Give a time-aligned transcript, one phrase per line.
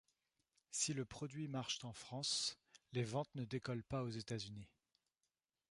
[0.71, 2.57] Si le produit marche en France,
[2.91, 4.67] les ventes ne décollent pas aux États-Unis.